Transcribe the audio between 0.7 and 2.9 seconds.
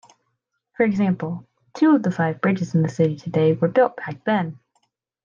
For example, two of the five bridges in the